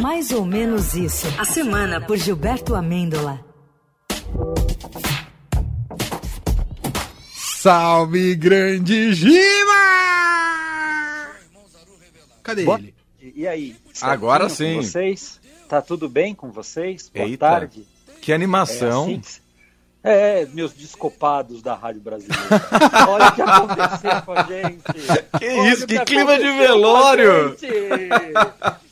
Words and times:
Mais 0.00 0.30
ou 0.32 0.44
menos 0.44 0.94
isso. 0.94 1.26
A 1.38 1.44
semana 1.44 2.00
por 2.00 2.16
Gilberto 2.16 2.74
Amêndola. 2.74 3.44
Salve, 7.34 8.34
grande 8.36 9.12
Giba! 9.14 9.38
Cadê 12.42 12.64
Boa- 12.64 12.78
ele? 12.78 12.94
E 13.34 13.46
aí? 13.46 13.76
Agora 14.00 14.48
sim. 14.48 14.76
Com 14.76 14.82
vocês? 14.82 15.40
Tá 15.68 15.82
tudo 15.82 16.08
bem 16.08 16.34
com 16.34 16.50
vocês? 16.50 17.10
Boa 17.14 17.26
Eita. 17.28 17.48
tarde. 17.48 17.86
Que 18.22 18.32
animação. 18.32 19.02
É, 19.08 19.14
assim 19.16 19.20
que- 19.20 19.47
é, 20.02 20.46
meus 20.46 20.72
descopados 20.72 21.60
da 21.60 21.74
Rádio 21.74 22.00
Brasileira. 22.00 22.44
Olha 23.08 23.28
o 23.28 23.34
que 23.34 23.42
aconteceu 23.42 24.22
com 24.24 24.32
a 24.32 24.42
gente. 24.44 24.82
Que 25.38 25.48
Olha 25.48 25.70
isso, 25.70 25.84
o 25.84 25.86
que 25.86 26.04
clima 26.04 26.38
de 26.38 26.44
velório. 26.44 27.50
gente. 27.50 27.68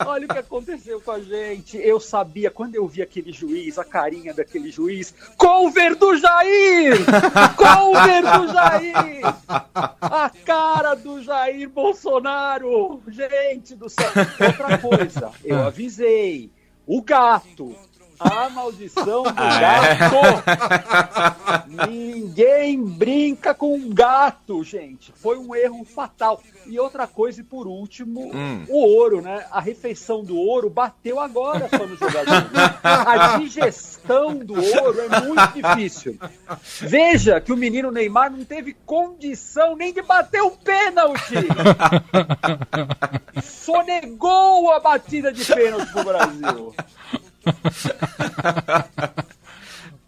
Olha 0.04 0.24
o 0.26 0.28
que 0.28 0.38
aconteceu 0.38 1.00
com 1.00 1.12
a 1.12 1.20
gente. 1.20 1.76
Eu 1.78 2.00
sabia, 2.00 2.50
quando 2.50 2.74
eu 2.74 2.86
vi 2.86 3.02
aquele 3.02 3.32
juiz, 3.32 3.78
a 3.78 3.84
carinha 3.84 4.34
daquele 4.34 4.70
juiz, 4.70 5.14
cover 5.36 5.94
do 5.96 6.16
Jair! 6.16 6.98
Cover 7.56 8.22
do 8.22 8.52
Jair! 8.52 9.22
A 10.00 10.30
cara 10.44 10.94
do 10.94 11.22
Jair 11.22 11.68
Bolsonaro! 11.68 13.00
Gente 13.08 13.74
do 13.74 13.88
céu! 13.88 14.10
Outra 14.40 14.78
coisa, 14.78 15.30
eu 15.44 15.62
avisei. 15.62 16.50
O 16.86 17.02
gato. 17.02 17.74
A 18.18 18.48
maldição 18.50 19.22
do 19.24 19.32
gato. 19.34 20.16
Ninguém 21.88 22.82
brinca 22.84 23.54
com 23.54 23.74
um 23.74 23.90
gato, 23.92 24.62
gente. 24.64 25.12
Foi 25.16 25.36
um 25.38 25.54
erro 25.54 25.84
fatal. 25.84 26.40
E 26.66 26.78
outra 26.78 27.06
coisa, 27.06 27.40
e 27.40 27.44
por 27.44 27.66
último, 27.66 28.30
Hum. 28.34 28.64
o 28.68 28.78
ouro, 28.78 29.20
né? 29.22 29.46
A 29.50 29.60
refeição 29.60 30.24
do 30.24 30.36
ouro 30.36 30.68
bateu 30.70 31.20
agora 31.20 31.68
só 31.68 31.86
no 31.86 31.96
jogador. 31.96 32.50
A 32.82 33.38
digestão 33.38 34.34
do 34.36 34.54
ouro 34.54 35.00
é 35.00 35.20
muito 35.20 35.52
difícil. 35.54 36.18
Veja 36.80 37.40
que 37.40 37.52
o 37.52 37.56
menino 37.56 37.90
Neymar 37.90 38.30
não 38.30 38.44
teve 38.44 38.74
condição 38.84 39.74
nem 39.76 39.92
de 39.92 40.02
bater 40.02 40.40
o 40.42 40.50
pênalti. 40.52 41.34
Sonegou 43.42 44.72
a 44.72 44.80
batida 44.80 45.32
de 45.32 45.44
pênalti 45.44 45.90
pro 45.92 46.04
Brasil. 46.04 46.74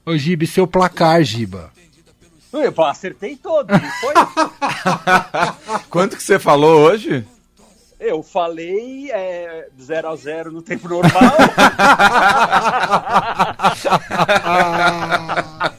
Ô, 0.04 0.16
Giba, 0.16 0.44
e 0.44 0.46
seu 0.46 0.66
placar, 0.66 1.22
Giba? 1.22 1.70
Eu 2.52 2.84
acertei 2.84 3.36
todo, 3.36 3.68
foi? 4.00 4.14
Quanto 5.90 6.16
que 6.16 6.22
você 6.22 6.38
falou 6.38 6.80
hoje? 6.80 7.26
Eu 8.00 8.22
falei 8.22 9.10
0 9.78 10.08
a 10.08 10.16
0 10.16 10.52
no 10.52 10.62
tempo 10.62 10.88
normal. 10.88 11.12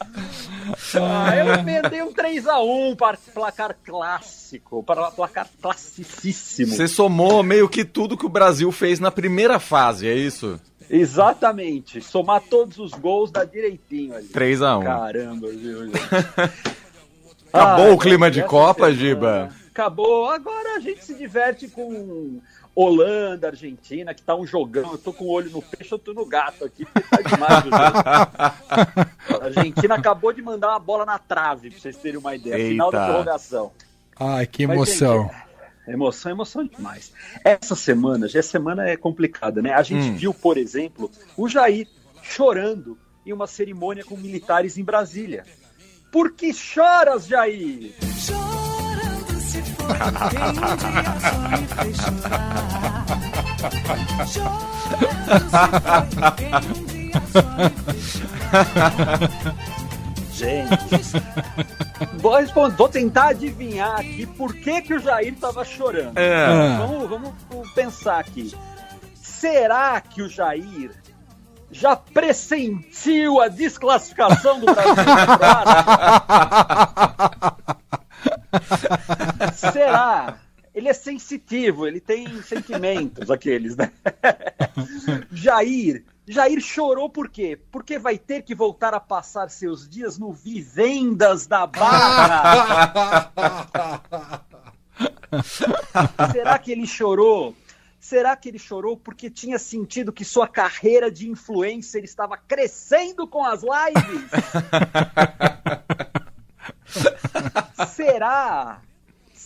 Ah, 0.95 1.35
eu 1.35 1.53
emendei 1.53 2.01
um 2.01 2.11
3x1 2.11 2.95
para 2.95 3.15
placar 3.31 3.77
clássico, 3.85 4.83
para 4.83 5.11
placar 5.11 5.47
classicíssimo. 5.61 6.75
Você 6.75 6.87
somou 6.87 7.43
meio 7.43 7.69
que 7.69 7.85
tudo 7.85 8.17
que 8.17 8.25
o 8.25 8.29
Brasil 8.29 8.71
fez 8.71 8.99
na 8.99 9.11
primeira 9.11 9.59
fase, 9.59 10.07
é 10.07 10.15
isso? 10.15 10.59
Exatamente. 10.89 12.01
Somar 12.01 12.41
todos 12.49 12.77
os 12.79 12.91
gols 12.93 13.31
dá 13.31 13.43
direitinho 13.45 14.15
ali. 14.15 14.27
3 14.27 14.61
a 14.61 14.77
1 14.77 14.83
Caramba, 14.83 15.47
viu, 15.49 15.85
gente? 15.85 15.99
Acabou 17.51 17.87
Ah, 17.87 17.93
o 17.93 17.97
clima 17.97 18.29
de 18.29 18.43
Copa, 18.43 18.85
semana 18.85 18.95
Giba? 18.95 19.49
Acabou. 19.71 20.29
Agora 20.29 20.75
a 20.75 20.79
gente 20.79 21.03
se 21.03 21.13
diverte 21.15 21.67
com 21.67 22.39
Holanda, 22.75 23.47
Argentina, 23.47 24.13
que 24.13 24.21
tá 24.21 24.35
um 24.35 24.45
jogão. 24.45 24.91
Eu 24.91 24.97
tô 24.97 25.11
com 25.11 25.25
o 25.25 25.31
olho 25.31 25.49
no 25.49 25.61
peixe, 25.61 25.91
eu 25.91 25.99
tô 25.99 26.13
no 26.13 26.25
gato 26.25 26.63
aqui, 26.65 26.85
porque 26.85 27.09
tá 27.09 27.21
demais 27.21 27.59
o 27.65 27.69
jogo. 27.69 29.41
A 29.41 29.45
Argentina 29.45 29.95
acabou 29.95 30.31
de 30.31 30.41
mandar 30.41 30.69
uma 30.69 30.79
bola 30.79 31.05
na 31.05 31.17
trave, 31.17 31.69
pra 31.71 31.79
vocês 31.79 31.97
terem 31.97 32.19
uma 32.19 32.35
ideia. 32.35 32.69
Final 32.69 32.91
da 32.91 33.05
prorrogação. 33.05 33.71
Ai, 34.19 34.45
que 34.45 34.67
Mas, 34.67 34.75
emoção. 34.75 35.23
gente, 35.23 35.48
Emoção, 35.91 36.31
emoção 36.31 36.65
demais. 36.65 37.11
Essa 37.43 37.75
semana, 37.75 38.27
já 38.27 38.39
essa 38.39 38.49
semana 38.51 38.87
é 38.87 38.95
complicada, 38.95 39.61
né? 39.61 39.73
A 39.73 39.83
gente 39.83 40.09
Hum. 40.09 40.15
viu, 40.15 40.33
por 40.33 40.57
exemplo, 40.57 41.09
o 41.35 41.47
Jair 41.49 41.87
chorando 42.21 42.97
em 43.25 43.33
uma 43.33 43.47
cerimônia 43.47 44.03
com 44.03 44.15
militares 44.15 44.77
em 44.77 44.83
Brasília. 44.83 45.43
Por 46.11 46.31
que 46.33 46.53
choras, 46.53 47.27
Jair? 47.27 47.93
Chorando 48.17 49.39
se 49.41 49.61
foi 49.61 49.95
quem 50.29 50.41
um 50.49 50.75
dia 50.77 51.03
só 51.21 51.37
me 51.49 51.67
fez 51.67 51.97
chorar. 51.97 53.05
Chorando 54.27 55.49
se 55.49 55.59
foi 55.81 56.31
quem 56.37 56.53
um 59.75 59.78
Gente, 60.39 60.77
vou, 62.17 62.37
responder- 62.37 62.75
vou 62.77 62.87
tentar 62.87 63.27
adivinhar 63.29 63.99
aqui 63.99 64.25
por 64.25 64.53
que, 64.55 64.81
que 64.81 64.93
o 64.93 64.99
Jair 64.99 65.33
estava 65.33 65.65
chorando. 65.65 66.17
É. 66.17 66.45
Ah. 66.45 66.85
Vamos, 66.87 67.09
vamos 67.09 67.33
pensar 67.73 68.19
aqui. 68.19 68.55
Será 69.15 69.99
que 69.99 70.21
o 70.21 70.29
Jair 70.29 70.91
já 71.71 71.95
pressentiu 71.95 73.41
a 73.41 73.47
desclassificação 73.49 74.59
do 74.61 74.73
Brasil? 74.73 74.95
Será? 79.55 80.37
Ele 80.73 80.87
é 80.87 80.93
sensitivo, 80.93 81.85
ele 81.85 81.99
tem 81.99 82.41
sentimentos, 82.43 83.29
aqueles, 83.29 83.75
né? 83.75 83.91
Jair, 85.33 86.05
Jair 86.31 86.61
chorou 86.61 87.09
por 87.09 87.27
quê? 87.27 87.59
Porque 87.71 87.97
vai 87.97 88.15
ter 88.15 88.43
que 88.43 88.53
voltar 88.53 88.93
a 88.93 88.99
passar 88.99 89.49
seus 89.49 89.89
dias 89.89 90.19
no 90.19 90.31
Vivendas 90.31 91.47
da 91.47 91.65
Barra. 91.65 93.31
Será 96.31 96.59
que 96.59 96.71
ele 96.71 96.85
chorou? 96.85 97.55
Será 97.99 98.35
que 98.35 98.47
ele 98.47 98.59
chorou 98.59 98.95
porque 98.95 99.27
tinha 99.27 99.57
sentido 99.57 100.13
que 100.13 100.23
sua 100.23 100.47
carreira 100.47 101.09
de 101.09 101.27
influencer 101.27 102.03
estava 102.03 102.37
crescendo 102.37 103.27
com 103.27 103.43
as 103.43 103.63
lives? 103.63 104.29
Será? 107.95 108.83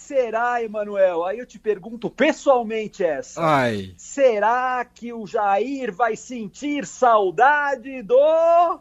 Será, 0.03 0.61
Emanuel? 0.61 1.23
Aí 1.23 1.39
eu 1.39 1.45
te 1.45 1.57
pergunto 1.57 2.09
pessoalmente 2.09 3.05
essa. 3.05 3.41
Ai. 3.41 3.93
Será 3.95 4.83
que 4.83 5.13
o 5.13 5.25
Jair 5.25 5.93
vai 5.93 6.17
sentir 6.17 6.85
saudade 6.85 8.01
do. 8.01 8.19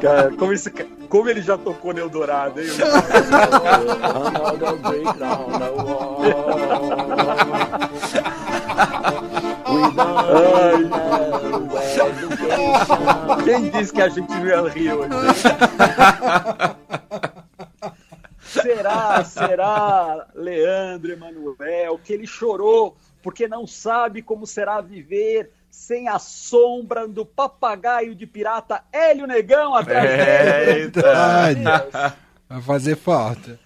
Cara, 0.00 0.30
como, 0.36 0.52
esse 0.52 0.70
ca- 0.70 0.84
como 1.10 1.28
ele 1.28 1.42
já 1.42 1.58
tocou 1.58 1.92
no 1.92 1.98
Eldorado, 1.98 2.62
hein? 2.62 2.68
Ai. 10.06 10.88
Quem 13.44 13.70
disse 13.70 13.92
que 13.92 14.00
a 14.00 14.08
gente 14.08 14.30
não 14.30 14.46
ia 14.46 14.62
rir 14.68 14.92
hoje? 14.92 15.10
Será, 18.38 19.24
será, 19.24 20.28
Leandro 20.34 21.12
Emanuel, 21.12 21.98
que 22.02 22.12
ele 22.12 22.26
chorou 22.26 22.96
porque 23.20 23.48
não 23.48 23.66
sabe 23.66 24.22
como 24.22 24.46
será 24.46 24.80
viver 24.80 25.50
sem 25.70 26.08
a 26.08 26.18
sombra 26.18 27.06
do 27.06 27.24
papagaio 27.24 28.14
de 28.14 28.26
pirata 28.26 28.82
Hélio 28.92 29.26
Negão 29.26 29.74
atrás 29.74 30.08
dele? 30.08 30.82
Eita. 30.82 31.12
Ai, 31.16 31.54
Meu 31.54 31.64
Deus. 31.64 32.12
vai 32.48 32.62
fazer 32.62 32.96
falta. 32.96 33.58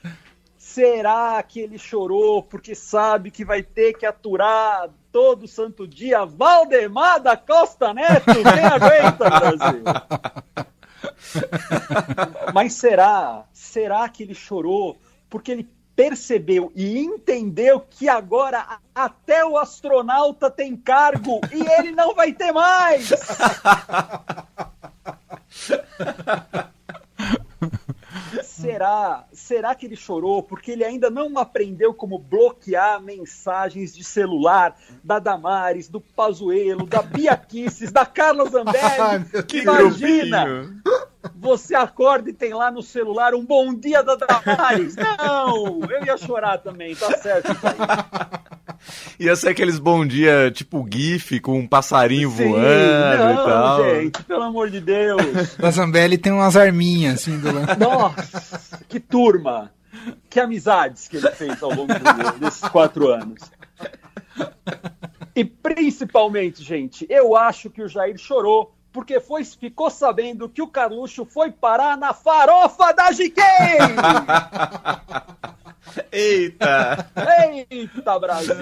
Será 0.58 1.42
que 1.42 1.60
ele 1.60 1.78
chorou 1.78 2.42
porque 2.42 2.74
sabe 2.74 3.30
que 3.30 3.44
vai 3.44 3.62
ter 3.62 3.94
que 3.94 4.04
aturar 4.04 4.88
todo 5.12 5.46
santo 5.46 5.86
dia 5.86 6.24
Valdemar 6.24 7.20
da 7.20 7.36
Costa 7.36 7.94
Neto? 7.94 8.24
Quem 8.26 8.64
aguenta, 8.64 9.30
Brasil? 9.30 9.84
Mas 12.52 12.74
será? 12.74 13.44
Será 13.52 14.08
que 14.08 14.24
ele 14.24 14.34
chorou 14.34 14.98
porque 15.30 15.52
ele 15.52 15.68
percebeu 15.94 16.72
e 16.74 16.98
entendeu 16.98 17.80
que 17.80 18.08
agora 18.08 18.78
até 18.94 19.44
o 19.44 19.56
astronauta 19.56 20.50
tem 20.50 20.76
cargo 20.76 21.40
e 21.52 21.60
ele 21.78 21.92
não 21.92 22.14
vai 22.14 22.32
ter 22.32 22.52
mais? 22.52 23.10
será 28.42 29.24
será? 29.32 29.74
Que 29.74 29.86
ele 29.86 29.96
chorou 29.96 30.42
porque 30.42 30.72
ele 30.72 30.84
ainda 30.84 31.10
não 31.10 31.38
aprendeu 31.38 31.92
como 31.92 32.18
bloquear 32.18 33.00
mensagens 33.00 33.94
de 33.94 34.02
celular 34.02 34.76
da 35.02 35.18
Damares, 35.18 35.88
do 35.88 36.00
Pazuello, 36.00 36.86
da 36.86 37.02
Bia 37.02 37.36
Kisses, 37.36 37.92
da 37.92 38.06
Carla 38.06 38.48
Zambelli? 38.48 39.24
Que 39.46 39.60
Imagina! 39.60 40.44
grupinho. 40.44 40.82
Você 41.36 41.74
acorda 41.74 42.30
e 42.30 42.32
tem 42.32 42.52
lá 42.52 42.70
no 42.70 42.82
celular 42.82 43.34
um 43.34 43.44
bom 43.44 43.74
dia 43.74 44.02
da 44.02 44.14
Damares. 44.16 44.94
Não! 44.96 45.80
Eu 45.88 46.04
ia 46.04 46.16
chorar 46.16 46.58
também, 46.58 46.94
tá 46.94 47.10
certo. 47.18 47.48
Ia 49.18 49.34
ser 49.36 49.50
aqueles 49.50 49.78
bom 49.78 50.04
dia, 50.06 50.50
tipo 50.50 50.86
GIF, 50.90 51.40
com 51.40 51.58
um 51.58 51.66
passarinho 51.66 52.30
Sim, 52.30 52.50
voando 52.50 53.18
não, 53.18 53.32
e 53.32 53.36
tal. 53.36 53.84
gente, 53.84 54.22
pelo 54.24 54.42
amor 54.42 54.68
de 54.70 54.80
Deus. 54.80 55.56
Da 55.56 55.70
Zambelli 55.70 56.18
tem 56.18 56.32
umas 56.32 56.56
arminhas, 56.56 57.14
assim, 57.14 57.38
do 57.38 57.52
lado. 57.52 57.78
Nossa, 57.78 58.80
que 58.88 59.00
turma! 59.00 59.72
Que 60.28 60.40
amizades 60.40 61.08
que 61.08 61.16
ele 61.16 61.30
fez 61.30 61.62
ao 61.62 61.70
longo 61.70 61.86
do- 61.94 62.38
desses 62.40 62.68
quatro 62.68 63.08
anos. 63.08 63.40
E 65.34 65.44
principalmente, 65.44 66.62
gente, 66.62 67.06
eu 67.08 67.34
acho 67.36 67.70
que 67.70 67.82
o 67.82 67.88
Jair 67.88 68.18
chorou 68.18 68.74
porque 68.94 69.18
foi, 69.18 69.44
ficou 69.44 69.90
sabendo 69.90 70.48
que 70.48 70.62
o 70.62 70.68
Carluxo 70.68 71.26
foi 71.26 71.50
parar 71.50 71.98
na 71.98 72.14
farofa 72.14 72.92
da 72.92 73.10
GK! 73.10 73.42
Eita! 76.12 77.10
Eita, 77.68 78.18
Brasil! 78.20 78.54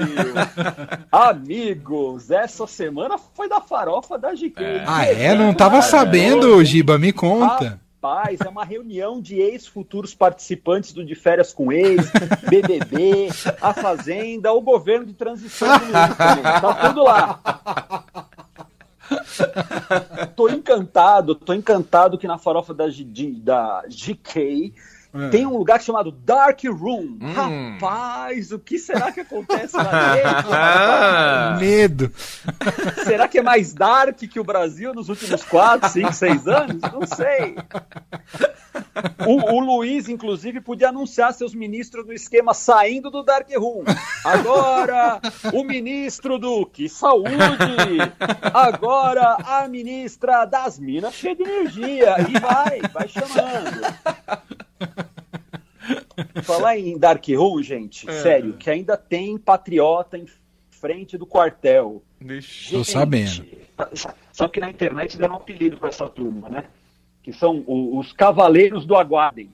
Amigos, 1.13 2.31
essa 2.31 2.67
semana 2.67 3.19
foi 3.19 3.47
da 3.47 3.61
farofa 3.61 4.19
da 4.19 4.33
GK. 4.33 4.85
Ah, 4.87 5.07
é? 5.07 5.35
Não 5.35 5.53
tava 5.53 5.83
sabendo, 5.83 6.65
Giba, 6.65 6.99
me 6.99 7.13
conta. 7.13 7.79
Rapaz, 8.03 8.41
é 8.41 8.49
uma 8.49 8.65
reunião 8.65 9.21
de 9.21 9.37
ex-futuros 9.37 10.13
participantes 10.13 10.93
do 10.93 11.05
De 11.05 11.15
Férias 11.15 11.53
com 11.53 11.71
Ex, 11.71 12.11
BBB, 12.49 13.29
a 13.61 13.73
Fazenda, 13.73 14.53
o 14.53 14.61
governo 14.61 15.07
de 15.07 15.13
transição. 15.13 15.69
Tá 16.61 16.89
tudo 16.89 17.05
lá. 17.05 18.02
Tô 20.37 20.49
encantado, 20.49 21.35
tô 21.35 21.53
encantado 21.53 22.19
que 22.19 22.27
na 22.27 22.39
farofa 22.39 22.75
da, 22.75 22.89
G- 22.89 23.41
da 23.43 23.83
GK 23.89 24.75
É. 25.15 25.29
tem 25.29 25.47
um 25.47 25.59
lugar 25.59 25.81
chamado 25.83 26.11
Dark 26.11 26.61
Room. 26.65 27.19
Hum. 27.21 27.33
Rapaz, 27.33 28.51
o 28.51 28.59
que 28.59 28.79
será 28.79 29.13
que 29.13 29.21
acontece 29.21 29.77
lá 29.77 29.85
dentro? 30.15 30.53
Ah, 30.53 31.57
Medo. 31.61 32.11
Será 33.05 33.29
que 33.29 33.39
é 33.39 33.43
mais 33.43 33.75
dark 33.75 34.19
que 34.19 34.41
o 34.41 34.45
Brasil 34.45 34.95
nos 34.95 35.09
últimos 35.09 35.45
4, 35.45 35.89
5, 35.91 36.13
6 36.13 36.49
anos? 36.49 36.83
Não 36.83 37.07
sei. 37.07 37.57
O, 39.27 39.55
o 39.55 39.61
Luiz, 39.61 40.09
inclusive, 40.09 40.61
podia 40.61 40.89
anunciar 40.89 41.33
seus 41.35 41.55
ministros 41.55 42.07
no 42.07 42.13
esquema 42.13 42.55
saindo 42.55 43.11
do 43.11 43.23
Dark 43.23 43.49
Room. 43.57 43.85
Agora, 44.25 45.21
o 45.53 45.65
ministro 45.65 46.39
do 46.39 46.65
Que 46.67 46.89
Saúde. 46.89 47.33
Agora, 48.53 49.37
a 49.45 49.69
ministra 49.69 50.45
das 50.45 50.79
Minas 50.79 51.15
cheia 51.15 51.35
de 51.37 51.43
energia. 51.43 52.17
E 52.29 52.39
vai, 52.39 52.81
vai 52.93 53.09
chamando. 53.09 54.22
Falar 56.43 56.79
em 56.79 56.99
Dark 56.99 57.25
Room, 57.29 57.63
gente, 57.63 58.07
sério, 58.23 58.55
que 58.55 58.69
ainda 58.71 58.97
tem 58.97 59.37
patriota 59.39 60.17
em 60.19 60.27
frente 60.71 61.17
do 61.19 61.27
quartel. 61.27 62.03
Deixa. 62.21 62.77
Tô 62.77 62.85
sabendo. 62.85 63.45
Só 64.33 64.49
que 64.49 64.61
na 64.61 64.71
internet 64.71 65.17
deram 65.19 65.35
um 65.35 65.39
apelido 65.39 65.77
para 65.77 65.89
essa 65.89 66.09
turma, 66.09 66.49
né? 66.49 66.65
Que 67.23 67.33
são 67.33 67.63
o- 67.67 67.99
os 67.99 68.13
Cavaleiros 68.13 68.85
do 68.87 68.95
Aguardem. 68.97 69.51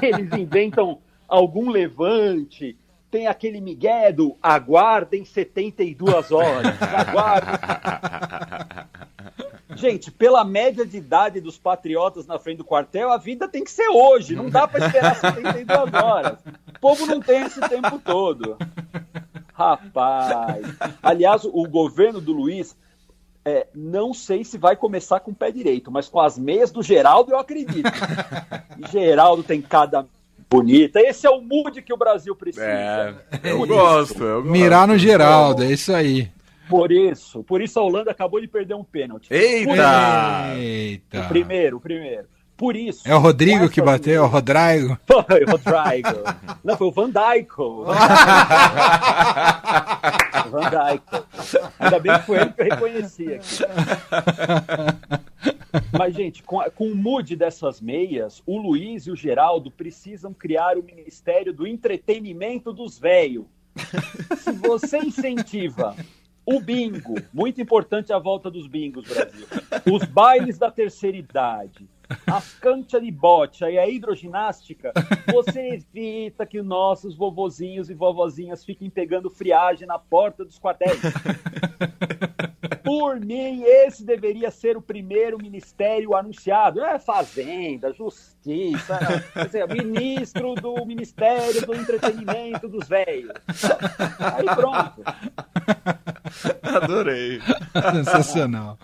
Que 0.00 0.06
eles 0.06 0.32
inventam 0.32 0.98
algum 1.28 1.70
levante, 1.70 2.76
tem 3.10 3.26
aquele 3.28 3.60
migué 3.60 4.12
do 4.12 4.36
aguardem 4.42 5.24
72 5.24 6.30
horas. 6.32 6.74
Aguardem. 6.82 7.54
Gente, 9.84 10.10
pela 10.10 10.42
média 10.44 10.86
de 10.86 10.96
idade 10.96 11.42
dos 11.42 11.58
patriotas 11.58 12.26
na 12.26 12.38
frente 12.38 12.56
do 12.56 12.64
quartel, 12.64 13.12
a 13.12 13.18
vida 13.18 13.46
tem 13.46 13.62
que 13.62 13.70
ser 13.70 13.86
hoje. 13.88 14.34
Não 14.34 14.48
dá 14.48 14.66
para 14.66 14.86
esperar 14.86 15.14
72 15.14 15.92
horas. 15.92 16.38
O 16.68 16.80
povo 16.80 17.04
não 17.04 17.20
tem 17.20 17.42
esse 17.42 17.60
tempo 17.68 17.98
todo. 17.98 18.56
Rapaz. 19.52 20.64
Aliás, 21.02 21.44
o 21.44 21.68
governo 21.68 22.18
do 22.18 22.32
Luiz, 22.32 22.74
é, 23.44 23.66
não 23.74 24.14
sei 24.14 24.42
se 24.42 24.56
vai 24.56 24.74
começar 24.74 25.20
com 25.20 25.32
o 25.32 25.34
pé 25.34 25.50
direito, 25.50 25.90
mas 25.90 26.08
com 26.08 26.18
as 26.18 26.38
meias 26.38 26.70
do 26.70 26.82
Geraldo 26.82 27.32
eu 27.32 27.38
acredito. 27.38 27.84
Geraldo 28.90 29.42
tem 29.42 29.60
cada 29.60 30.06
bonita. 30.48 30.98
Esse 30.98 31.26
é 31.26 31.30
o 31.30 31.42
mood 31.42 31.82
que 31.82 31.92
o 31.92 31.98
Brasil 31.98 32.34
precisa. 32.34 32.64
É, 32.64 33.14
eu 33.44 33.58
isso. 33.58 33.66
gosto, 33.66 34.24
eu 34.24 34.42
gosto. 34.42 34.50
Mirar 34.50 34.88
no 34.88 34.96
Geraldo, 34.96 35.62
é 35.62 35.70
isso 35.70 35.92
aí. 35.92 36.32
Por 36.68 36.90
isso, 36.92 37.42
por 37.44 37.60
isso 37.60 37.78
a 37.78 37.82
Holanda 37.82 38.10
acabou 38.10 38.40
de 38.40 38.48
perder 38.48 38.74
um 38.74 38.84
pênalti. 38.84 39.28
Eita! 39.30 40.54
Eita. 40.56 41.20
O 41.22 41.28
primeiro, 41.28 41.76
o 41.76 41.80
primeiro. 41.80 42.24
Por 42.56 42.76
isso. 42.76 43.02
É 43.06 43.12
o 43.14 43.18
Rodrigo 43.18 43.68
que 43.68 43.82
bateu, 43.82 44.22
é 44.22 44.26
o 44.26 44.28
Rodrigo. 44.28 44.96
Foi 45.06 45.16
o 45.42 45.50
Rodrigo. 45.50 46.08
Não, 46.62 46.76
foi 46.76 46.86
o 46.86 46.92
Van 46.92 47.10
Dyke. 47.10 47.60
O 47.60 47.84
Van 50.50 50.70
Dyke. 50.70 51.24
Ainda 51.80 51.98
bem 51.98 52.12
que 52.18 52.26
foi 52.26 52.36
ele 52.40 52.50
que 52.52 52.60
eu 52.62 52.64
reconheci 52.66 53.34
aqui. 53.34 53.64
Mas, 55.98 56.14
gente, 56.14 56.42
com, 56.44 56.60
a- 56.60 56.70
com 56.70 56.86
o 56.86 56.94
mood 56.94 57.34
dessas 57.34 57.80
meias, 57.80 58.40
o 58.46 58.56
Luiz 58.58 59.06
e 59.06 59.10
o 59.10 59.16
Geraldo 59.16 59.70
precisam 59.70 60.32
criar 60.32 60.78
o 60.78 60.82
Ministério 60.82 61.52
do 61.52 61.66
Entretenimento 61.66 62.72
dos 62.72 62.98
Velhos. 62.98 63.46
Se 64.38 64.52
você 64.52 64.98
incentiva 64.98 65.96
o 66.46 66.60
bingo, 66.60 67.14
muito 67.32 67.60
importante 67.60 68.12
a 68.12 68.18
volta 68.18 68.50
dos 68.50 68.66
bingos, 68.66 69.06
Brasil, 69.06 69.46
os 69.92 70.04
bailes 70.04 70.58
da 70.58 70.70
terceira 70.70 71.16
idade, 71.16 71.88
as 72.26 72.54
canchas 72.54 73.02
de 73.02 73.10
bote 73.10 73.64
e 73.64 73.78
a 73.78 73.88
hidroginástica, 73.88 74.92
você 75.32 75.74
evita 75.74 76.44
que 76.44 76.60
nossos 76.62 77.16
vovozinhos 77.16 77.88
e 77.88 77.94
vovozinhas 77.94 78.64
fiquem 78.64 78.90
pegando 78.90 79.30
friagem 79.30 79.86
na 79.86 79.98
porta 79.98 80.44
dos 80.44 80.58
quartéis. 80.58 81.00
Por 82.84 83.18
mim, 83.18 83.62
esse 83.62 84.04
deveria 84.04 84.50
ser 84.50 84.76
o 84.76 84.82
primeiro 84.82 85.38
ministério 85.38 86.14
anunciado. 86.14 86.84
É 86.84 86.98
Fazenda, 86.98 87.92
Justiça, 87.92 88.98
dizer, 89.42 89.66
ministro 89.68 90.54
do 90.54 90.84
Ministério 90.84 91.64
do 91.66 91.74
Entretenimento 91.74 92.68
dos 92.68 92.86
Velhos. 92.86 93.32
Aí 94.18 94.44
pronto. 94.54 95.02
Adorei. 96.62 97.40
Sensacional. 97.92 98.78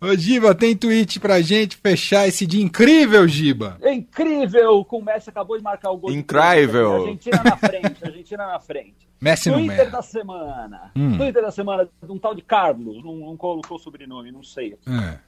Ô, 0.00 0.14
Giba, 0.14 0.54
tem 0.54 0.76
tweet 0.76 1.18
pra 1.18 1.40
gente 1.40 1.76
fechar 1.76 2.28
esse 2.28 2.46
dia 2.46 2.62
incrível, 2.62 3.26
Giba. 3.26 3.76
É 3.82 3.92
incrível! 3.92 4.84
Com 4.84 4.98
o 4.98 5.04
Messi 5.04 5.28
acabou 5.28 5.56
de 5.56 5.64
marcar 5.64 5.90
o 5.90 5.96
gol. 5.96 6.12
Incrível. 6.12 7.02
Argentina 7.02 7.42
na 7.42 7.56
frente, 7.56 8.04
Argentina 8.04 8.46
na 8.46 8.60
frente. 8.60 9.08
Messi 9.20 9.50
no 9.50 9.56
Twitter 9.56 9.76
merda. 9.76 9.90
da 9.90 10.02
semana. 10.02 10.92
Hum. 10.94 11.16
Twitter 11.16 11.42
da 11.42 11.50
semana 11.50 11.88
de 12.00 12.12
um 12.12 12.18
tal 12.18 12.32
de 12.32 12.42
Carlos. 12.42 13.02
Não, 13.02 13.16
não 13.16 13.36
colocou 13.36 13.76
o 13.76 13.80
sobrenome, 13.80 14.30
não 14.30 14.44
sei. 14.44 14.76
É. 14.86 15.18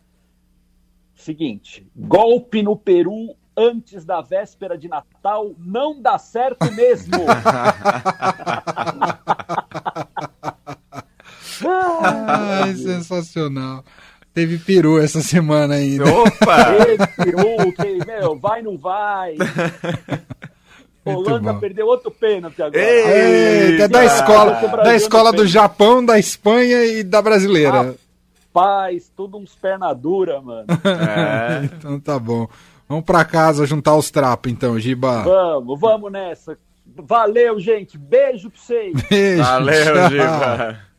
Seguinte: 1.17 1.85
golpe 1.97 2.63
no 2.63 2.77
Peru 2.77 3.35
antes 3.57 4.05
da 4.05 4.21
véspera 4.21 4.79
de 4.79 4.89
Natal 4.89 5.53
não 5.59 6.01
dá 6.01 6.17
certo 6.19 6.71
mesmo. 6.73 7.19
Ai, 12.03 12.75
sensacional. 12.75 13.85
Teve 14.33 14.59
peru 14.59 14.99
essa 14.99 15.21
semana 15.21 15.75
ainda. 15.75 16.05
Opa! 16.05 16.77
Esse 16.89 17.07
Peru, 17.17 17.73
que, 17.73 18.07
meu, 18.07 18.39
vai, 18.39 18.63
não 18.63 18.79
vai. 18.79 19.35
Holanda 21.05 21.55
perdeu 21.55 21.87
outro 21.87 22.11
pênalti 22.11 22.63
agora. 22.63 22.81
Ei! 22.81 23.73
Eita, 23.73 23.85
é 23.85 23.89
da 23.89 24.05
escola, 24.05 24.53
Brasil 24.53 24.77
da 24.85 24.95
escola 24.95 25.33
do. 25.33 25.47
Japão, 25.47 26.05
da 26.05 26.19
Espanha 26.19 26.85
e 26.85 27.03
da 27.03 27.21
brasileira. 27.21 27.97
Rapaz, 28.55 29.11
tudo 29.17 29.39
uns 29.39 29.55
perna 29.55 29.93
dura, 29.93 30.41
mano. 30.41 30.67
É. 30.85 31.65
Então 31.77 31.99
tá 31.99 32.19
bom. 32.19 32.49
Vamos 32.89 33.05
pra 33.05 33.25
casa 33.25 33.67
juntar 33.67 33.97
os 33.97 34.11
trapos, 34.11 34.51
então, 34.51 34.79
Giba. 34.79 35.23
Vamos, 35.23 35.81
vamos 35.81 36.13
nessa. 36.13 36.57
Valeu, 36.87 37.59
gente. 37.59 37.97
Beijo 37.97 38.51
pra 38.51 38.61
vocês. 38.61 39.03
Beijo. 39.09 39.43
Valeu, 39.43 39.95
tchau. 39.95 40.11
Giba. 40.11 40.90